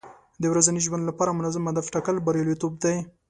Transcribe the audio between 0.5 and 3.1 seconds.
ورځني ژوند لپاره منظم هدف ټاکل بریالیتوب دی.